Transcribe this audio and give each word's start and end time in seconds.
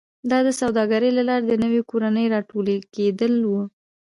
دا 0.29 0.39
د 0.47 0.49
سوداګرۍ 0.61 1.09
له 1.17 1.23
لارې 1.29 1.45
د 1.47 1.53
نویو 1.63 1.87
کورنیو 1.91 2.31
راټوکېدل 2.33 3.33
و 3.45 3.51